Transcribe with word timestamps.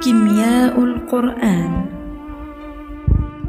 كيمياء 0.00 0.84
القرآن. 0.84 1.72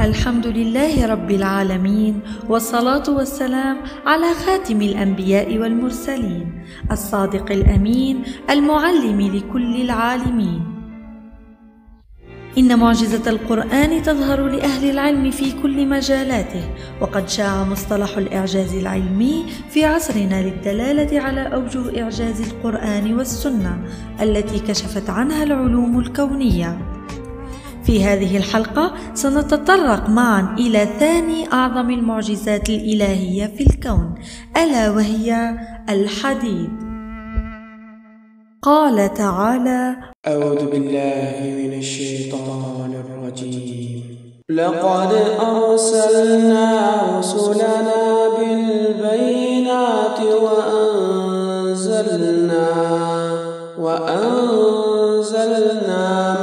الحمد 0.00 0.46
لله 0.46 1.06
رب 1.06 1.30
العالمين 1.30 2.20
والصلاة 2.48 3.04
والسلام 3.08 3.76
على 4.06 4.34
خاتم 4.34 4.82
الأنبياء 4.82 5.58
والمرسلين 5.58 6.46
الصادق 6.92 7.52
الأمين 7.52 8.22
المعلم 8.50 9.20
لكل 9.20 9.74
العالمين. 9.80 10.77
إن 12.58 12.78
معجزة 12.78 13.30
القرآن 13.30 14.02
تظهر 14.02 14.48
لأهل 14.48 14.90
العلم 14.90 15.30
في 15.30 15.52
كل 15.62 15.86
مجالاته، 15.86 16.70
وقد 17.00 17.28
شاع 17.28 17.64
مصطلح 17.64 18.16
الإعجاز 18.18 18.74
العلمي 18.74 19.46
في 19.70 19.84
عصرنا 19.84 20.42
للدلالة 20.42 21.20
على 21.20 21.40
أوجه 21.40 22.02
إعجاز 22.02 22.40
القرآن 22.40 23.14
والسنة 23.14 23.78
التي 24.22 24.58
كشفت 24.58 25.10
عنها 25.10 25.42
العلوم 25.42 25.98
الكونية. 25.98 26.78
في 27.84 28.04
هذه 28.04 28.36
الحلقة 28.36 28.94
سنتطرق 29.14 30.08
معا 30.08 30.56
إلى 30.58 30.88
ثاني 30.98 31.52
أعظم 31.52 31.90
المعجزات 31.90 32.70
الإلهية 32.70 33.46
في 33.46 33.66
الكون، 33.66 34.14
ألا 34.56 34.90
وهي 34.90 35.56
الحديد. 35.88 36.70
قال 38.62 39.14
تعالى 39.14 39.96
أعوذ 40.28 40.62
بالله 40.72 41.36
من 41.60 41.72
الشيطان 41.78 42.92
الرجيم. 43.04 44.02
لقد 44.50 45.12
أرسلنا 45.40 46.66
رسلنا 47.18 48.28
بالبينات 48.36 50.18
وأنزلنا 50.44 51.88
وأنزلنا 53.80 55.24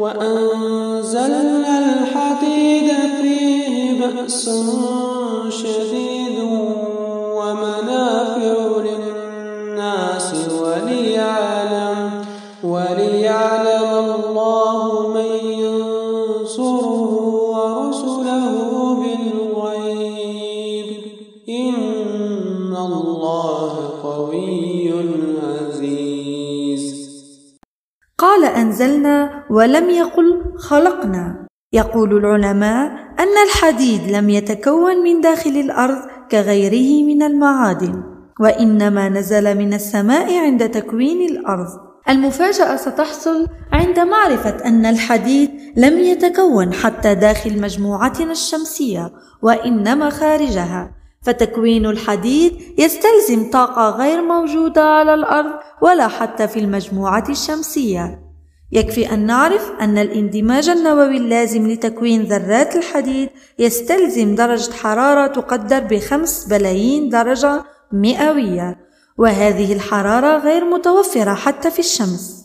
وأنزلنا 0.00 1.74
الحديد 1.78 2.88
فيه 3.20 4.00
بأس 4.00 4.50
شديد 5.48 6.38
ومنافع 7.36 8.56
للناس 8.84 10.34
وليعلم 10.62 12.24
وليعلم 12.64 13.92
الله 14.14 15.08
من 15.08 15.30
ينصره 15.50 17.00
ورسله 17.52 18.44
بالغيب 19.00 20.88
إن 21.48 22.76
الله 22.76 23.72
قوي 24.02 24.79
قال 28.30 28.44
أنزلنا 28.44 29.44
ولم 29.50 29.90
يقل 29.90 30.42
خلقنا. 30.58 31.46
يقول 31.72 32.16
العلماء 32.16 32.86
أن 33.18 33.34
الحديد 33.46 34.10
لم 34.10 34.30
يتكون 34.30 34.96
من 35.02 35.20
داخل 35.20 35.50
الأرض 35.50 35.98
كغيره 36.30 37.04
من 37.06 37.22
المعادن 37.22 38.02
وإنما 38.40 39.08
نزل 39.08 39.58
من 39.58 39.74
السماء 39.74 40.38
عند 40.38 40.68
تكوين 40.68 41.30
الأرض. 41.30 41.68
المفاجأة 42.08 42.76
ستحصل 42.76 43.46
عند 43.72 43.98
معرفة 43.98 44.56
أن 44.64 44.86
الحديد 44.86 45.50
لم 45.76 45.98
يتكون 45.98 46.72
حتى 46.72 47.14
داخل 47.14 47.60
مجموعتنا 47.60 48.32
الشمسية 48.32 49.12
وإنما 49.42 50.10
خارجها. 50.10 50.90
فتكوين 51.22 51.86
الحديد 51.86 52.52
يستلزم 52.78 53.50
طاقة 53.52 53.90
غير 53.90 54.22
موجودة 54.22 54.84
على 54.84 55.14
الأرض 55.14 55.52
ولا 55.82 56.08
حتى 56.08 56.48
في 56.48 56.60
المجموعة 56.60 57.24
الشمسية. 57.28 58.29
يكفي 58.72 59.14
أن 59.14 59.26
نعرف 59.26 59.72
أن 59.80 59.98
الاندماج 59.98 60.68
النووي 60.68 61.16
اللازم 61.16 61.70
لتكوين 61.70 62.22
ذرات 62.22 62.76
الحديد 62.76 63.28
يستلزم 63.58 64.34
درجة 64.34 64.72
حرارة 64.72 65.26
تقدر 65.26 65.80
بخمس 65.80 66.44
بلايين 66.44 67.08
درجة 67.08 67.64
مئوية، 67.92 68.78
وهذه 69.18 69.72
الحرارة 69.72 70.38
غير 70.38 70.64
متوفرة 70.64 71.34
حتى 71.34 71.70
في 71.70 71.78
الشمس. 71.78 72.40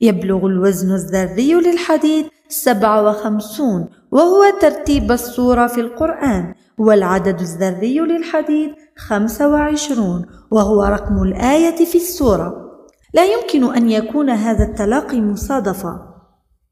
يبلغ 0.00 0.46
الوزن 0.46 0.94
الذري 0.94 1.54
للحديد 1.54 2.26
57 2.48 3.88
وهو 4.12 4.44
ترتيب 4.60 5.12
الصورة 5.12 5.66
في 5.66 5.80
القرآن 5.80 6.54
والعدد 6.78 7.40
الذري 7.40 8.00
للحديد 8.00 8.74
25 8.98 10.26
وهو 10.50 10.84
رقم 10.84 11.22
الآية 11.22 11.84
في 11.84 11.94
السورة 11.98 12.71
لا 13.14 13.24
يمكن 13.24 13.74
أن 13.74 13.90
يكون 13.90 14.30
هذا 14.30 14.64
التلاقي 14.64 15.20
مصادفة. 15.20 16.12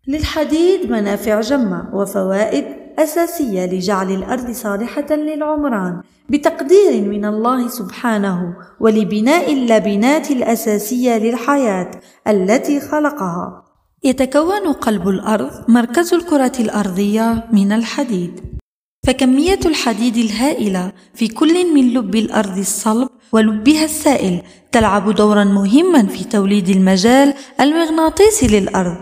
للحديد 0.09 0.91
منافع 0.91 1.41
جمة 1.41 1.91
وفوائد 1.95 2.65
أساسية 2.99 3.67
لجعل 3.67 4.11
الأرض 4.11 4.51
صالحة 4.51 5.15
للعمران 5.15 6.01
بتقدير 6.29 7.03
من 7.09 7.25
الله 7.25 7.69
سبحانه 7.69 8.57
ولبناء 8.81 9.53
اللبنات 9.53 10.31
الأساسية 10.31 11.19
للحياة 11.19 11.91
التي 12.29 12.81
خلقها. 12.81 13.65
يتكون 14.05 14.73
قلب 14.73 15.09
الأرض 15.09 15.51
مركز 15.69 16.15
الكرة 16.15 16.53
الأرضية 16.61 17.45
من 17.53 17.73
الحديد. 17.73 18.41
فكمية 19.07 19.61
الحديد 19.67 20.17
الهائلة 20.17 20.93
في 21.15 21.29
كل 21.29 21.75
من 21.75 21.95
لب 21.95 22.15
الأرض 22.15 22.59
الصلب 22.59 23.09
ولبها 23.33 23.85
السائل. 23.85 24.43
تلعب 24.73 25.15
دورا 25.15 25.45
مهما 25.45 26.07
في 26.07 26.25
توليد 26.25 26.69
المجال 26.69 27.35
المغناطيسي 27.61 28.47
للأرض. 28.47 28.97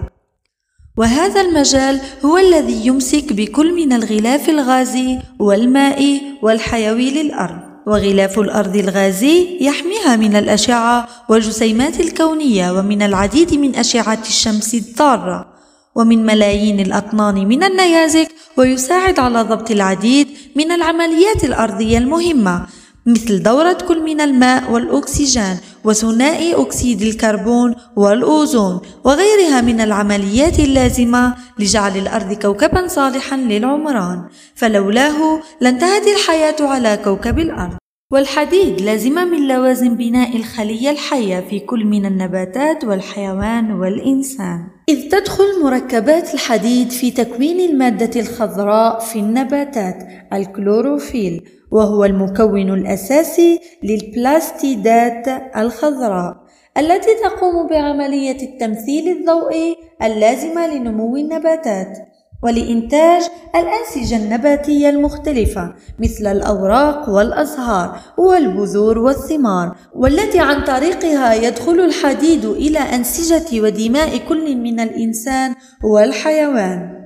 وهذا 0.97 1.41
المجال 1.41 2.00
هو 2.25 2.39
الذي 2.39 2.87
يمسك 2.87 3.33
بكل 3.33 3.75
من 3.75 3.93
الغلاف 3.93 4.49
الغازي 4.49 5.19
والمائي 5.39 6.22
والحيوي 6.43 7.11
للأرض. 7.11 7.59
وغلاف 7.87 8.39
الأرض 8.39 8.77
الغازي 8.77 9.59
يحميها 9.61 10.16
من 10.16 10.37
الأشعة 10.37 11.09
والجسيمات 11.28 12.00
الكونية 12.00 12.78
ومن 12.78 13.03
العديد 13.03 13.55
من 13.55 13.77
أشعة 13.77 14.22
الشمس 14.27 14.75
الضارة. 14.75 15.47
ومن 15.95 16.27
ملايين 16.27 16.81
الأطنان 16.81 17.34
من 17.34 17.62
النيازك 17.62 18.28
ويساعد 18.56 19.19
على 19.19 19.43
ضبط 19.43 19.71
العديد 19.71 20.28
من 20.56 20.72
العمليات 20.72 21.45
الأرضية 21.45 21.99
المهمة. 21.99 22.66
مثل 23.09 23.43
دورة 23.43 23.79
كل 23.89 24.03
من 24.03 24.21
الماء 24.21 24.73
والأكسجين 24.73 25.57
وثنائي 25.85 26.55
أكسيد 26.55 27.03
الكربون 27.03 27.75
والأوزون 27.97 28.81
وغيرها 29.05 29.61
من 29.61 29.81
العمليات 29.81 30.59
اللازمة 30.59 31.35
لجعل 31.59 31.97
الأرض 31.97 32.33
كوكبا 32.33 32.87
صالحا 32.87 33.37
للعمران. 33.37 34.25
فلولاه 34.55 35.41
لانتهت 35.61 36.07
الحياة 36.07 36.57
على 36.61 36.99
كوكب 37.05 37.39
الأرض. 37.39 37.77
والحديد 38.13 38.81
لازمة 38.81 39.25
من 39.25 39.49
لوازم 39.49 39.95
بناء 39.95 40.37
الخلية 40.37 40.91
الحية 40.91 41.41
في 41.51 41.61
كل 41.61 41.85
من 41.85 42.07
النباتات 42.07 42.85
والحيوان 42.85 43.73
والإنسان. 43.73 44.67
إذ 44.89 45.09
تدخل 45.09 45.63
مركبات 45.63 46.35
الحديد 46.35 46.91
في 46.91 47.11
تكوين 47.11 47.71
المادة 47.71 48.21
الخضراء 48.21 48.99
في 49.01 49.19
النباتات 49.19 49.99
الكلوروفيل 50.33 51.58
وهو 51.71 52.05
المكون 52.05 52.75
الأساسي 52.75 53.61
للبلاستيدات 53.83 55.29
الخضراء 55.56 56.37
التي 56.79 57.11
تقوم 57.25 57.67
بعملية 57.67 58.43
التمثيل 58.43 59.16
الضوئي 59.19 59.77
اللازمة 60.03 60.66
لنمو 60.66 61.16
النباتات 61.16 61.98
ولإنتاج 62.42 63.22
الأنسجة 63.57 64.16
النباتية 64.16 64.91
المختلفة 64.91 65.75
مثل 65.98 66.27
الأوراق 66.27 67.09
والأزهار 67.09 68.01
والبذور 68.19 68.98
والثمار 68.98 69.77
والتي 69.95 70.39
عن 70.39 70.65
طريقها 70.65 71.34
يدخل 71.34 71.81
الحديد 71.81 72.45
إلى 72.45 72.78
أنسجة 72.78 73.60
ودماء 73.60 74.16
كل 74.28 74.57
من 74.57 74.81
الإنسان 74.81 75.54
والحيوان. 75.84 76.97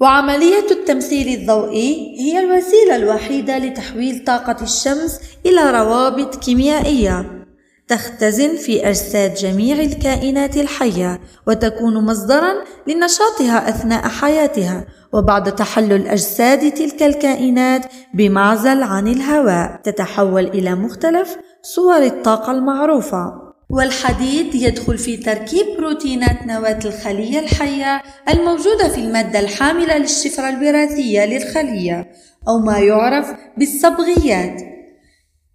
وعملية 0.00 0.70
التمثيل 0.70 1.40
الضوئي 1.40 2.16
هي 2.20 2.40
الوسيلة 2.40 2.96
الوحيدة 2.96 3.58
لتحويل 3.58 4.24
طاقة 4.24 4.56
الشمس 4.62 5.20
إلى 5.46 5.70
روابط 5.70 6.36
كيميائية. 6.36 7.44
تختزن 7.88 8.56
في 8.56 8.88
أجساد 8.88 9.34
جميع 9.34 9.76
الكائنات 9.80 10.56
الحية 10.56 11.20
وتكون 11.46 12.04
مصدرا 12.04 12.54
لنشاطها 12.86 13.68
أثناء 13.68 14.08
حياتها 14.08 14.86
وبعد 15.12 15.54
تحلل 15.54 16.08
أجساد 16.08 16.74
تلك 16.74 17.02
الكائنات 17.02 17.86
بمعزل 18.14 18.82
عن 18.82 19.08
الهواء 19.08 19.80
تتحول 19.84 20.46
إلى 20.46 20.74
مختلف 20.74 21.36
صور 21.62 22.02
الطاقة 22.02 22.52
المعروفة. 22.52 23.43
والحديد 23.74 24.54
يدخل 24.54 24.98
في 24.98 25.16
تركيب 25.16 25.66
بروتينات 25.78 26.46
نواة 26.46 26.78
الخلية 26.84 27.38
الحية 27.38 28.02
الموجودة 28.28 28.88
في 28.88 28.98
المادة 28.98 29.40
الحاملة 29.40 29.98
للشفرة 29.98 30.48
الوراثية 30.48 31.24
للخلية 31.24 32.10
أو 32.48 32.58
ما 32.58 32.78
يعرف 32.78 33.26
بالصبغيات. 33.56 34.62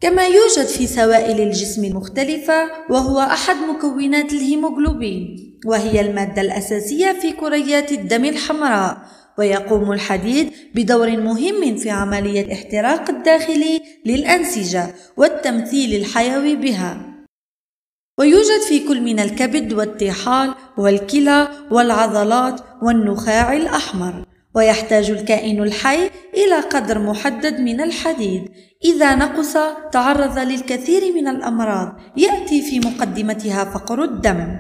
كما 0.02 0.24
يوجد 0.24 0.66
في 0.66 0.88
سوائل 0.88 1.42
الجسم 1.42 1.86
المختلفة 1.86 2.72
وهو 2.90 3.20
أحد 3.20 3.56
مكونات 3.56 4.34
الهيموغلوبين 4.34 5.60
وهي 5.66 6.02
المادة 6.02 6.42
الأساسية 6.42 7.12
في 7.22 7.32
كريات 7.32 7.92
الدم 7.92 8.26
الحمراء 8.26 8.98
ويقوم 9.38 9.92
الحديد 9.92 10.52
بدور 10.76 11.18
مهم 11.18 11.76
في 11.76 11.90
عملية 11.90 12.42
الاحتراق 12.42 13.10
الداخلي 13.10 13.82
للأنسجة 14.06 14.88
والتمثيل 15.18 15.96
الحيوي 15.96 16.56
بها. 16.56 17.09
ويوجد 18.20 18.62
في 18.68 18.88
كل 18.88 19.02
من 19.02 19.20
الكبد 19.20 19.74
والطحال 19.74 20.54
والكلى 20.78 21.48
والعضلات 21.72 22.62
والنخاع 22.82 23.54
الأحمر. 23.54 24.26
ويحتاج 24.56 25.12
الكائن 25.12 25.64
الحي 25.64 26.10
إلى 26.34 26.60
قدر 26.60 27.00
محدد 27.00 27.60
من 27.60 27.82
الحديد. 27.82 28.50
إذا 28.86 29.16
نقص 29.16 29.58
تعرض 29.92 30.40
للكثير 30.40 31.14
من 31.16 31.28
الأمراض. 31.28 31.96
يأتي 32.18 32.62
في 32.62 32.80
مقدمتها 32.80 33.64
فقر 33.64 34.04
الدم. 34.04 34.60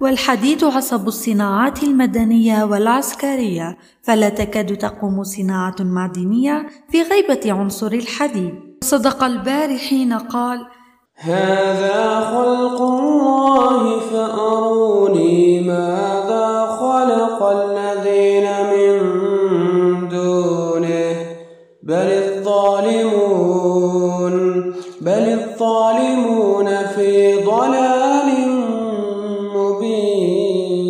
والحديد 0.00 0.64
عصب 0.64 1.08
الصناعات 1.08 1.82
المدنية 1.82 2.64
والعسكرية. 2.64 3.76
فلا 4.02 4.28
تكاد 4.28 4.76
تقوم 4.76 5.22
صناعة 5.22 5.76
معدنية 5.80 6.66
في 6.90 7.02
غيبة 7.02 7.52
عنصر 7.52 7.92
الحديد. 7.92 8.54
صدق 8.80 9.24
الباري 9.24 9.78
حين 9.78 10.12
قال 10.12 10.66
هذا 11.20 12.20
خلق 12.20 12.82
الله 12.82 14.00
فأروني 14.00 15.60
ماذا 15.60 16.66
خلق 16.66 17.42
الذين 17.42 18.46
من 18.72 18.98
دونه؟ 20.08 21.16
بل 21.82 22.08
الظالمون 22.22 23.54
بل 25.00 25.24
الظالمون 25.38 26.66
في 26.94 27.34
ضلال 27.44 28.28
مبين. 29.54 30.88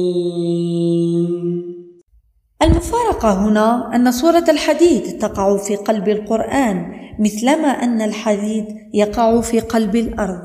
المفارقة 2.62 3.32
هنا 3.32 3.90
أن 3.94 4.12
سورة 4.12 4.44
الحديد 4.48 5.18
تقع 5.18 5.56
في 5.56 5.76
قلب 5.76 6.08
القرآن 6.08 7.07
مثلما 7.18 7.68
أن 7.68 8.02
الحديد 8.02 8.66
يقع 8.94 9.40
في 9.40 9.60
قلب 9.60 9.96
الأرض. 9.96 10.42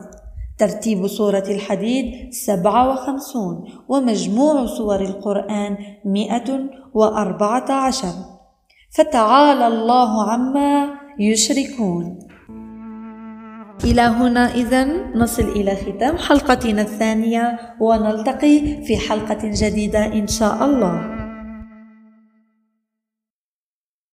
ترتيب 0.58 1.08
سورة 1.08 1.44
الحديد 1.50 2.34
سبعة 2.34 2.90
وخمسون 2.90 3.66
ومجموع 3.88 4.66
سور 4.66 5.02
القرآن 5.02 5.78
مئة 6.06 6.60
وأربعة 6.94 7.72
عشر. 7.72 8.14
فتعالى 8.92 9.68
الله 9.68 10.32
عما 10.32 10.90
يشركون. 11.20 12.20
إلى 13.84 14.02
هنا 14.02 14.54
إذا 14.54 14.86
نصل 15.16 15.44
إلى 15.44 15.76
ختام 15.76 16.18
حلقتنا 16.18 16.82
الثانية 16.82 17.60
ونلتقي 17.80 18.84
في 18.86 18.98
حلقة 18.98 19.40
جديدة 19.44 20.06
إن 20.06 20.28
شاء 20.28 20.66
الله. 20.66 21.13